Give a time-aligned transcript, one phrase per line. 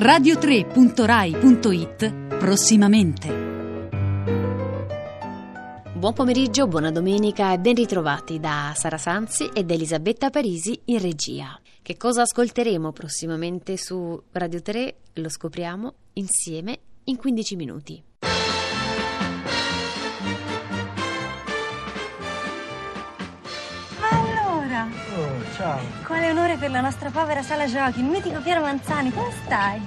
[0.00, 3.48] radio3.rai.it prossimamente.
[5.92, 11.60] Buon pomeriggio, buona domenica e ben ritrovati da Sara Sanzi ed Elisabetta Parisi in regia.
[11.82, 18.02] Che cosa ascolteremo prossimamente su Radio 3 lo scopriamo insieme in 15 minuti.
[25.60, 25.80] Ciao.
[26.06, 29.80] quale onore per la nostra povera sala giochi, il mitico Piero Manzani, come stai?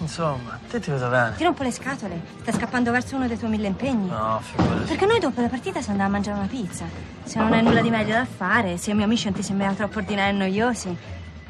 [0.00, 1.34] Insomma, te ti vedo bene.
[1.34, 4.08] Ti rompo le scatole, stai scappando verso uno dei tuoi mille impegni.
[4.08, 4.84] No, figurati.
[4.86, 6.84] Perché noi dopo la partita si andava a mangiare una pizza.
[7.24, 9.74] Se non hai nulla di meglio da fare, se i miei amici non ti sembrano
[9.74, 10.96] troppo ordinari e noiosi.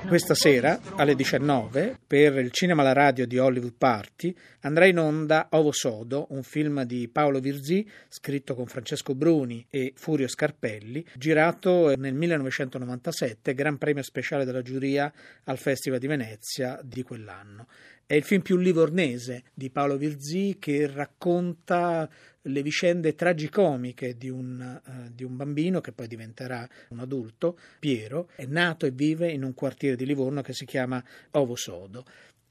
[0.07, 5.49] Questa sera, alle 19, per il cinema alla radio di Hollywood Party, andrà in onda
[5.51, 11.95] Ovo Sodo, un film di Paolo Virzì, scritto con Francesco Bruni e Furio Scarpelli, girato
[11.97, 15.13] nel 1997, Gran Premio Speciale della Giuria
[15.45, 17.67] al Festival di Venezia di quell'anno.
[18.07, 22.09] È il film più livornese di Paolo Virzì che racconta
[22.49, 28.31] le vicende tragicomiche di un, eh, di un bambino che poi diventerà un adulto, Piero,
[28.35, 31.03] è nato e vive in un quartiere di Livorno che si chiama
[31.33, 31.98] Ovo Sodo.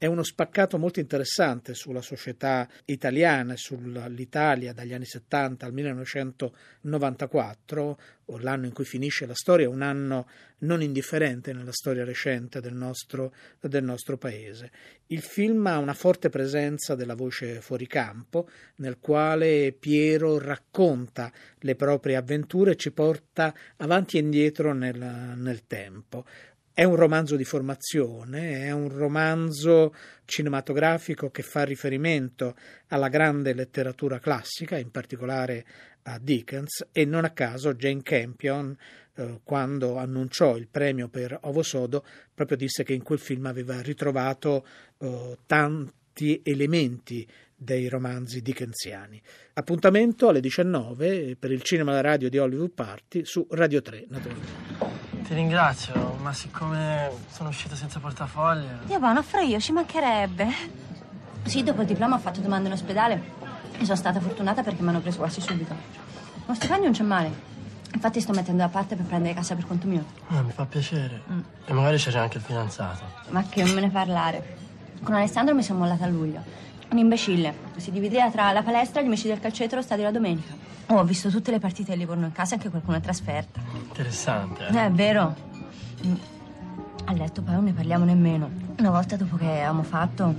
[0.00, 8.00] È uno spaccato molto interessante sulla società italiana e sull'Italia dagli anni 70 al 1994,
[8.26, 12.74] o l'anno in cui finisce la storia, un anno non indifferente nella storia recente del
[12.74, 14.70] nostro, del nostro paese.
[15.08, 21.74] Il film ha una forte presenza della voce fuori campo, nel quale Piero racconta le
[21.74, 26.24] proprie avventure e ci porta avanti e indietro nel, nel tempo.
[26.78, 29.92] È un romanzo di formazione, è un romanzo
[30.24, 32.54] cinematografico che fa riferimento
[32.90, 35.66] alla grande letteratura classica, in particolare
[36.02, 38.76] a Dickens, e non a caso Jane Campion,
[39.14, 43.80] eh, quando annunciò il premio per Ovo Sodo, proprio disse che in quel film aveva
[43.80, 44.64] ritrovato
[44.98, 49.20] eh, tanti elementi dei romanzi dickensiani.
[49.54, 55.07] Appuntamento alle 19 per il cinema alla radio di Hollywood Party su Radio 3, naturalmente.
[55.28, 58.78] Ti ringrazio, ma siccome sono uscito senza portafoglio...
[58.84, 60.46] Dio buono, offro io, ci mancherebbe.
[61.42, 63.32] Sì, dopo il diploma ho fatto domanda in ospedale
[63.72, 65.74] e sono stata fortunata perché mi hanno preso quasi subito.
[66.46, 67.30] Lo stipendio non c'è male.
[67.92, 70.02] Infatti sto mettendo da parte per prendere casa per conto mio.
[70.28, 71.20] Ah, mi fa piacere.
[71.66, 73.04] E magari c'è anche il fidanzato.
[73.28, 74.56] Ma che non me ne parlare.
[75.02, 76.42] Con Alessandro mi sono mollata a luglio.
[76.90, 77.54] Un imbecille.
[77.76, 80.54] Si divideva tra la palestra, gli amici del calcetto e lo stadio la domenica.
[80.86, 83.60] Oh, ho visto tutte le partite di Livorno in casa, anche qualcuna in trasferta.
[83.74, 84.76] Interessante, eh?
[84.76, 85.34] Eh, è vero.
[86.06, 86.14] Mm.
[87.04, 88.50] A letto poi non ne parliamo nemmeno.
[88.78, 90.34] Una volta dopo che avevamo fatto,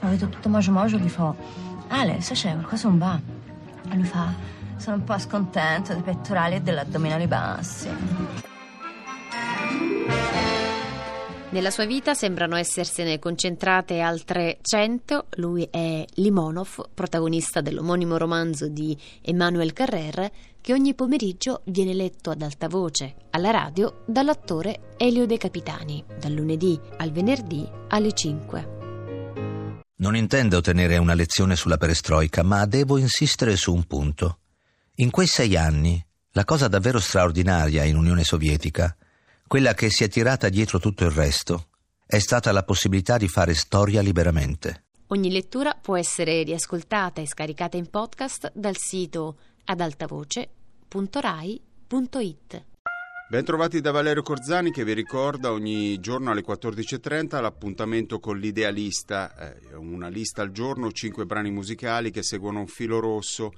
[0.00, 1.34] ho detto tutto mogio mogio, gli fa
[1.88, 3.20] Ale, se c'è qualcosa non va.
[3.90, 4.32] E lui fa,
[4.76, 7.88] sono un po' scontento dei pettorali e dell'addominali bassi.
[11.52, 15.26] Nella sua vita sembrano essersene concentrate altre cento.
[15.30, 22.42] Lui è Limonov, protagonista dell'omonimo romanzo di Emmanuel Carrer, che ogni pomeriggio viene letto ad
[22.42, 28.68] alta voce alla radio dall'attore Elio De Capitani, dal lunedì al venerdì alle 5.
[29.96, 34.38] Non intendo tenere una lezione sulla perestroica, ma devo insistere su un punto.
[34.96, 36.00] In quei sei anni,
[36.30, 38.96] la cosa davvero straordinaria in Unione Sovietica,
[39.50, 41.70] quella che si è tirata dietro tutto il resto,
[42.06, 44.84] è stata la possibilità di fare storia liberamente.
[45.08, 52.64] Ogni lettura può essere riascoltata e scaricata in podcast dal sito adaltavoce.rai.it.
[53.28, 59.74] Bentrovati da Valerio Corzani che vi ricorda ogni giorno alle 14.30 l'appuntamento con l'idealista, eh,
[59.74, 63.50] una lista al giorno, cinque brani musicali che seguono un filo rosso.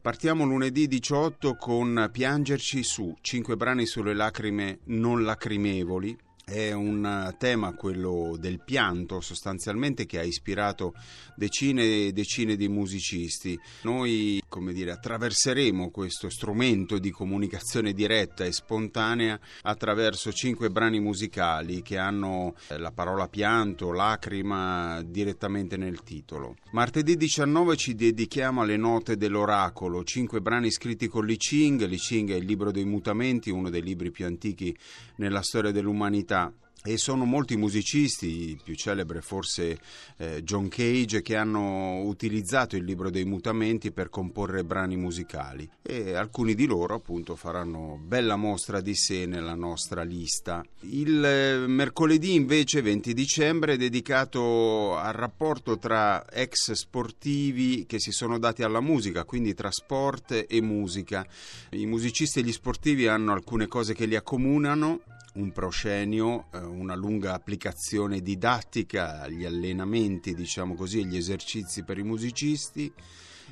[0.00, 6.16] Partiamo lunedì 18 con Piangerci su, cinque brani sulle lacrime non lacrimevoli.
[6.48, 10.94] È un tema, quello del pianto, sostanzialmente, che ha ispirato
[11.36, 13.60] decine e decine di musicisti.
[13.82, 21.82] Noi, come dire, attraverseremo questo strumento di comunicazione diretta e spontanea attraverso cinque brani musicali
[21.82, 26.56] che hanno la parola pianto, lacrima direttamente nel titolo.
[26.72, 31.84] Martedì 19 ci dedichiamo alle note dell'oracolo, cinque brani scritti con Li Ching.
[31.86, 34.74] Li Ching è il libro dei mutamenti, uno dei libri più antichi
[35.16, 36.36] nella storia dell'umanità
[36.84, 39.78] e sono molti musicisti, il più celebre forse
[40.16, 46.14] eh, John Cage, che hanno utilizzato il libro dei mutamenti per comporre brani musicali e
[46.14, 50.64] alcuni di loro appunto faranno bella mostra di sé nella nostra lista.
[50.82, 58.12] Il eh, mercoledì invece 20 dicembre è dedicato al rapporto tra ex sportivi che si
[58.12, 61.26] sono dati alla musica, quindi tra sport e musica.
[61.70, 65.00] I musicisti e gli sportivi hanno alcune cose che li accomunano
[65.38, 72.02] un proscenio, eh, una lunga applicazione didattica agli allenamenti, diciamo così, agli esercizi per i
[72.02, 72.92] musicisti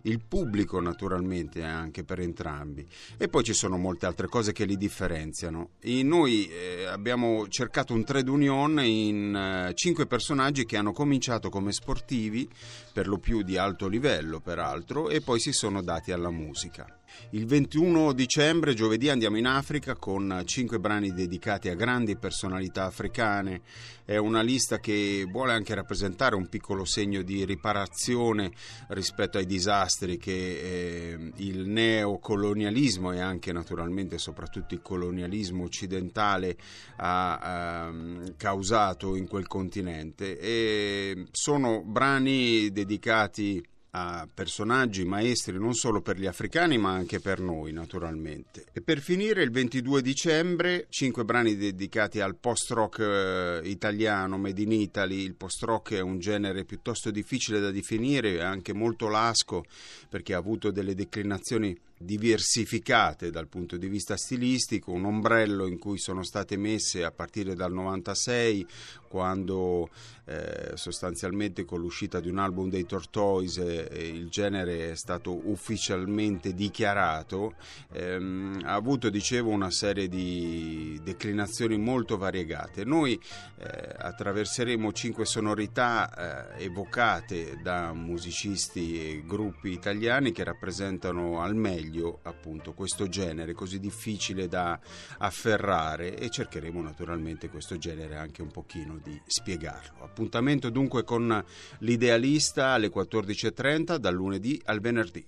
[0.03, 2.87] il pubblico naturalmente anche per entrambi.
[3.17, 5.71] E poi ci sono molte altre cose che li differenziano.
[5.81, 11.49] E noi eh, abbiamo cercato un trade union in eh, cinque personaggi che hanno cominciato
[11.49, 12.49] come sportivi
[12.93, 16.96] per lo più di alto livello peraltro e poi si sono dati alla musica
[17.31, 23.63] il 21 dicembre, giovedì, andiamo in Africa con cinque brani dedicati a grandi personalità africane.
[24.05, 28.53] È una lista che vuole anche rappresentare un piccolo segno di riparazione
[28.89, 36.57] rispetto ai disastri che eh, il neocolonialismo e anche naturalmente soprattutto il colonialismo occidentale
[36.97, 40.39] ha eh, causato in quel continente.
[40.39, 47.41] E sono brani dedicati a personaggi maestri non solo per gli africani ma anche per
[47.41, 48.67] noi naturalmente.
[48.73, 54.73] E per finire il 22 dicembre cinque brani dedicati al post-rock eh, italiano, Made in
[54.73, 55.23] Italy.
[55.23, 59.65] Il post-rock è un genere piuttosto difficile da definire, anche molto lasco
[60.11, 65.99] perché ha avuto delle declinazioni diversificate dal punto di vista stilistico, un ombrello in cui
[65.99, 68.67] sono state messe a partire dal 96
[69.07, 69.89] quando
[70.29, 76.53] eh, sostanzialmente con l'uscita di un album dei Tortoise eh, il genere è stato ufficialmente
[76.53, 77.55] dichiarato,
[77.93, 82.85] ehm, ha avuto, dicevo, una serie di declinazioni molto variegate.
[82.85, 83.21] Noi
[83.59, 92.19] eh, attraverseremo cinque sonorità eh, evocate da musicisti e gruppi italiani che rappresentano al meglio
[92.23, 94.79] appunto questo genere così difficile da
[95.19, 100.03] afferrare e cercheremo naturalmente questo genere anche un pochino di spiegarlo.
[100.05, 101.45] Appuntamento dunque con
[101.79, 105.27] l'idealista alle 14.30 dal lunedì al venerdì.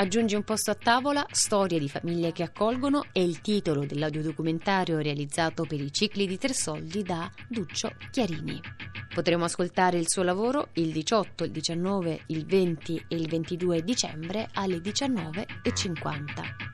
[0.00, 5.64] Aggiungi un posto a tavola, storie di famiglie che accolgono è il titolo dell'audiodocumentario realizzato
[5.64, 8.60] per i cicli di tre soldi da Duccio Chiarini.
[9.12, 14.48] Potremo ascoltare il suo lavoro il 18, il 19, il 20 e il 22 dicembre
[14.52, 16.67] alle 19.50.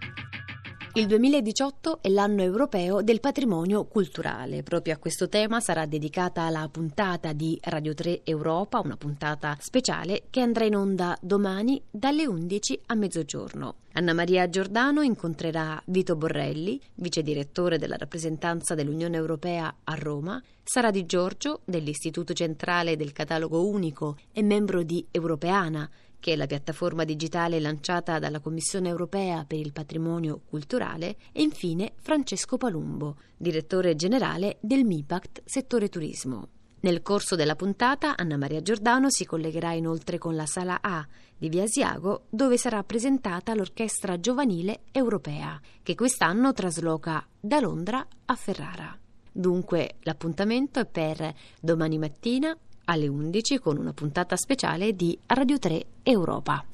[0.97, 4.63] Il 2018 è l'anno europeo del patrimonio culturale.
[4.63, 10.27] Proprio a questo tema sarà dedicata la puntata di Radio 3 Europa, una puntata speciale
[10.31, 13.75] che andrà in onda domani dalle 11 a mezzogiorno.
[13.95, 20.93] Anna Maria Giordano incontrerà Vito Borrelli, vice direttore della rappresentanza dell'Unione Europea a Roma, Sara
[20.93, 25.91] Di Giorgio dell'Istituto Centrale del Catalogo Unico e membro di Europeana,
[26.25, 31.93] che è la piattaforma digitale lanciata dalla Commissione europea per il patrimonio culturale, e infine
[32.01, 36.49] Francesco Palumbo, direttore generale del MIPACT settore turismo.
[36.81, 41.07] Nel corso della puntata Anna Maria Giordano si collegherà inoltre con la Sala A
[41.37, 48.35] di Via Asiago, dove sarà presentata l'Orchestra Giovanile Europea, che quest'anno trasloca da Londra a
[48.35, 48.99] Ferrara.
[49.31, 55.87] Dunque l'appuntamento è per domani mattina alle 11 con una puntata speciale di Radio 3
[56.03, 56.65] Europa.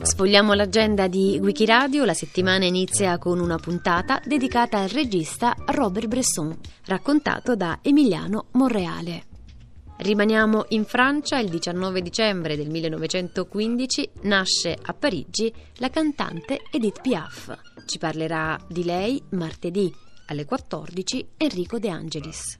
[0.00, 6.56] Sfogliamo l'agenda di Wikiradio, la settimana inizia con una puntata dedicata al regista Robert Bresson,
[6.86, 9.24] raccontato da Emiliano Monreale.
[9.96, 17.56] Rimaniamo in Francia, il 19 dicembre del 1915 nasce a Parigi la cantante Edith Piaf.
[17.86, 19.92] Ci parlerà di lei martedì
[20.26, 22.58] alle 14 Enrico De Angelis.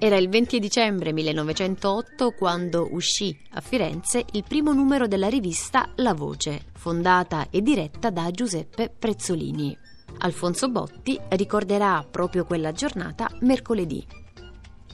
[0.00, 6.14] Era il 20 dicembre 1908 quando uscì a Firenze il primo numero della rivista La
[6.14, 9.76] Voce, fondata e diretta da Giuseppe Prezzolini.
[10.18, 14.06] Alfonso Botti ricorderà proprio quella giornata mercoledì.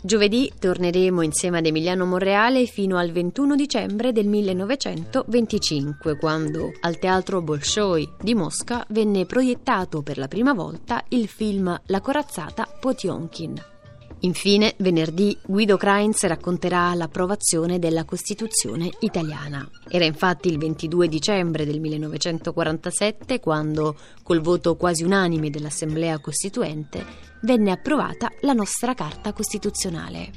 [0.01, 7.43] Giovedì torneremo insieme ad Emiliano Monreale fino al 21 dicembre del 1925, quando al Teatro
[7.43, 13.73] Bolshoi di Mosca venne proiettato per la prima volta il film La corazzata Potionkin.
[14.25, 19.69] Infine, venerdì Guido Kreins racconterà l'approvazione della Costituzione italiana.
[19.87, 27.05] Era infatti il 22 dicembre del 1947 quando, col voto quasi unanime dell'Assemblea Costituente,
[27.43, 30.31] venne approvata la nostra Carta Costituzionale.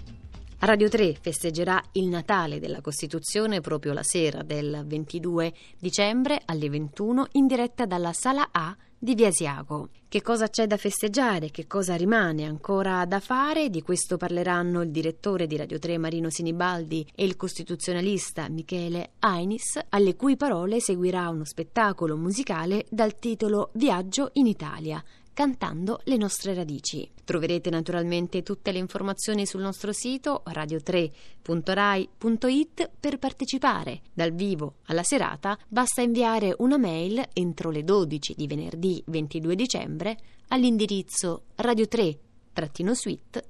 [0.60, 7.28] Radio 3 festeggerà il Natale della Costituzione proprio la sera del 22 dicembre alle 21
[7.34, 9.90] in diretta dalla Sala A di Via Asiago.
[10.08, 11.52] Che cosa c'è da festeggiare?
[11.52, 13.70] Che cosa rimane ancora da fare?
[13.70, 19.80] Di questo parleranno il direttore di Radio 3 Marino Sinibaldi e il costituzionalista Michele Ainis,
[19.90, 25.04] alle cui parole seguirà uno spettacolo musicale dal titolo Viaggio in Italia,
[25.38, 27.08] cantando le nostre radici.
[27.24, 34.02] Troverete naturalmente tutte le informazioni sul nostro sito radio3.rai.it per partecipare.
[34.12, 40.18] Dal vivo alla serata basta inviare una mail entro le 12 di venerdì 22 dicembre
[40.48, 43.50] all'indirizzo radio3-suite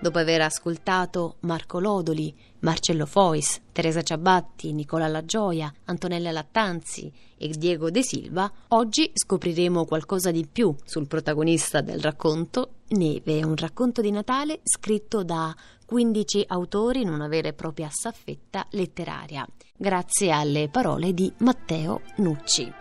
[0.00, 7.90] Dopo aver ascoltato Marco Lodoli, Marcello Fois, Teresa Ciabatti, Nicola Lagioia, Antonella Lattanzi e Diego
[7.90, 14.12] De Silva, oggi scopriremo qualcosa di più sul protagonista del racconto, Neve, un racconto di
[14.12, 15.52] Natale scritto da
[15.84, 19.44] 15 autori in una vera e propria staffetta letteraria,
[19.76, 22.72] grazie alle parole di Matteo Nucci.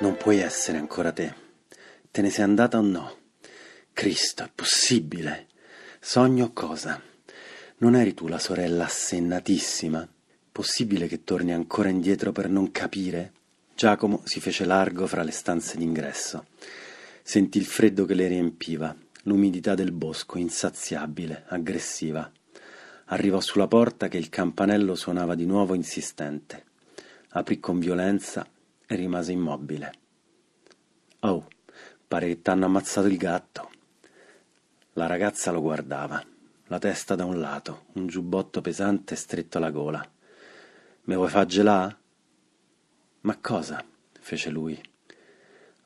[0.00, 1.34] Non puoi essere ancora te.
[2.10, 3.16] Te ne sei andata o no?
[3.98, 5.48] Cristo, è possibile?
[5.98, 7.02] Sogno cosa?
[7.78, 10.08] Non eri tu la sorella assennatissima?
[10.52, 13.32] Possibile che torni ancora indietro per non capire?
[13.74, 16.46] Giacomo si fece largo fra le stanze d'ingresso.
[17.24, 22.30] Sentì il freddo che le riempiva, l'umidità del bosco, insaziabile, aggressiva.
[23.06, 26.66] Arrivò sulla porta che il campanello suonava di nuovo insistente.
[27.30, 28.46] Aprì con violenza
[28.86, 29.92] e rimase immobile.
[31.22, 31.48] Oh,
[32.06, 33.70] pare che t'hanno ammazzato il gatto.
[34.98, 36.20] La ragazza lo guardava,
[36.66, 40.04] la testa da un lato, un giubbotto pesante stretto alla gola.
[41.02, 41.96] Me vuoi far gelà?
[43.20, 43.84] Ma cosa?
[44.18, 44.76] fece lui.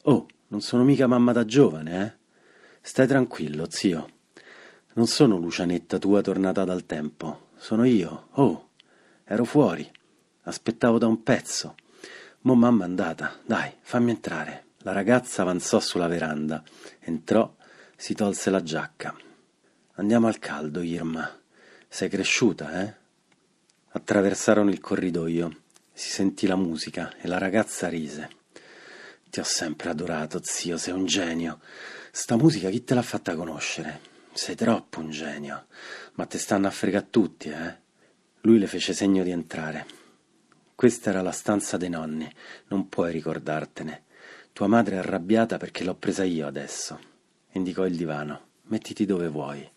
[0.04, 2.12] Oh, non sono mica mamma da giovane, eh?
[2.80, 4.08] Stai tranquillo, zio.
[4.94, 7.48] Non sono Lucianetta tua tornata dal tempo.
[7.56, 8.28] Sono io.
[8.36, 8.70] Oh,
[9.24, 9.86] ero fuori.
[10.44, 11.74] Aspettavo da un pezzo.
[12.40, 13.36] Mo mamma è andata.
[13.44, 14.68] Dai, fammi entrare.
[14.78, 16.62] La ragazza avanzò sulla veranda.
[16.98, 17.56] Entrò
[18.02, 19.14] si tolse la giacca.
[19.92, 21.38] Andiamo al caldo, Irma.
[21.86, 22.94] Sei cresciuta, eh?
[23.90, 25.62] Attraversarono il corridoio.
[25.92, 28.28] Si sentì la musica e la ragazza rise.
[29.30, 31.60] Ti ho sempre adorato, zio, sei un genio.
[32.10, 34.00] Sta musica chi te l'ha fatta conoscere?
[34.32, 35.66] Sei troppo un genio.
[36.14, 37.78] Ma te stanno a fregare tutti, eh?
[38.40, 39.86] Lui le fece segno di entrare.
[40.74, 42.28] Questa era la stanza dei nonni,
[42.66, 44.06] non puoi ricordartene.
[44.52, 47.10] Tua madre è arrabbiata perché l'ho presa io adesso
[47.52, 48.50] indicò il divano.
[48.64, 49.68] Mettiti dove vuoi.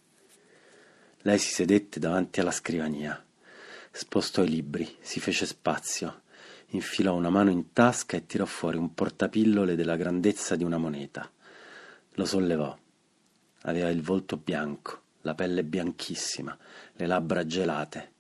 [1.20, 3.24] Lei si sedette davanti alla scrivania,
[3.92, 6.22] spostò i libri, si fece spazio,
[6.68, 11.30] infilò una mano in tasca e tirò fuori un portapillole della grandezza di una moneta.
[12.12, 12.78] Lo sollevò.
[13.62, 16.56] Aveva il volto bianco, la pelle bianchissima,
[16.94, 18.12] le labbra gelate.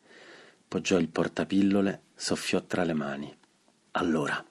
[0.67, 3.37] Poggiò il portapillole, soffiò tra le mani.
[3.91, 4.43] Allora,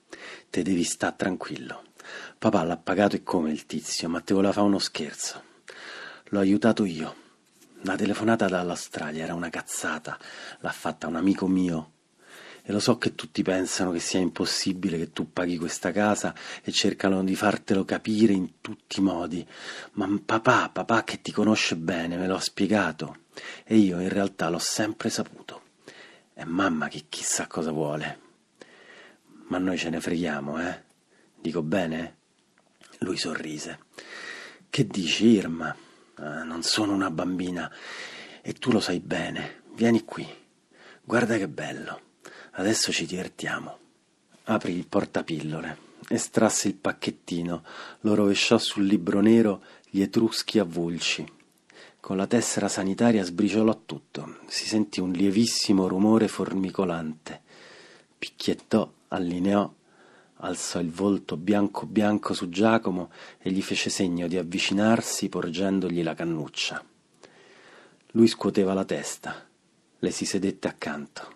[0.48, 1.82] te devi sta tranquillo.
[2.38, 5.42] Papà l'ha pagato e come il tizio, ma te voleva fare uno scherzo.
[6.28, 7.22] L'ho aiutato io.
[7.82, 10.18] La telefonata dall'Australia era una cazzata,
[10.60, 11.90] l'ha fatta un amico mio.
[12.62, 16.72] E lo so che tutti pensano che sia impossibile che tu paghi questa casa e
[16.72, 19.46] cercano di fartelo capire in tutti i modi.
[19.92, 23.18] Ma papà, papà che ti conosce bene, me l'ho spiegato.
[23.64, 25.60] E io in realtà l'ho sempre saputo.
[26.32, 28.18] È mamma che chissà cosa vuole.
[29.48, 30.83] Ma noi ce ne freghiamo, eh?
[31.44, 32.16] Dico bene?
[33.00, 33.80] Lui sorrise.
[34.70, 35.76] Che dici, Irma?
[36.14, 37.70] Ah, non sono una bambina
[38.40, 39.60] e tu lo sai bene.
[39.74, 40.26] Vieni qui.
[41.02, 42.00] Guarda che bello.
[42.52, 43.78] Adesso ci divertiamo.
[44.44, 45.76] Aprì il portapillole,
[46.08, 47.62] estrasse il pacchettino,
[48.00, 51.30] lo rovesciò sul libro nero gli etruschi avulci.
[52.00, 54.38] Con la tessera sanitaria sbriciolò tutto.
[54.46, 57.42] Si sentì un lievissimo rumore formicolante.
[58.16, 59.70] Picchiettò, allineò
[60.38, 66.14] alzò il volto bianco bianco su Giacomo e gli fece segno di avvicinarsi porgendogli la
[66.14, 66.84] cannuccia.
[68.12, 69.46] Lui scuoteva la testa,
[69.98, 71.32] le si sedette accanto.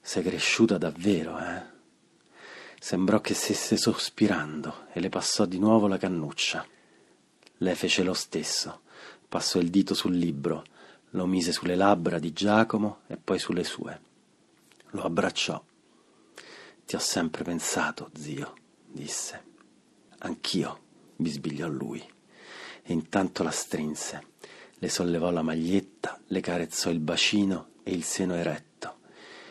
[0.00, 1.78] Sei cresciuta davvero, eh?
[2.78, 6.66] Sembrò che stesse sospirando e le passò di nuovo la cannuccia.
[7.58, 8.80] Lei fece lo stesso,
[9.28, 10.64] passò il dito sul libro,
[11.10, 14.00] lo mise sulle labbra di Giacomo e poi sulle sue.
[14.92, 15.62] Lo abbracciò
[16.84, 18.54] ti ho sempre pensato, zio,
[18.86, 19.42] disse.
[20.18, 20.80] Anch'io,
[21.16, 22.00] bisbigliò lui,
[22.82, 24.24] e intanto la strinse,
[24.74, 28.98] le sollevò la maglietta, le carezzò il bacino e il seno eretto,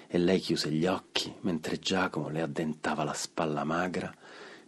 [0.08, 4.14] e lei chiuse gli occhi mentre Giacomo le addentava la spalla magra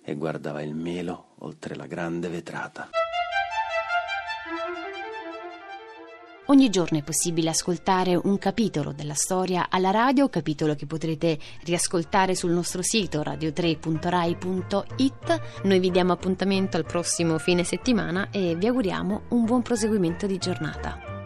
[0.03, 2.89] e guardava il melo oltre la grande vetrata.
[6.51, 12.36] Ogni giorno è possibile ascoltare un capitolo della storia alla radio, capitolo che potrete riascoltare
[12.36, 15.41] sul nostro sito radio3.rai.it.
[15.63, 20.38] Noi vi diamo appuntamento al prossimo fine settimana e vi auguriamo un buon proseguimento di
[20.39, 21.21] giornata.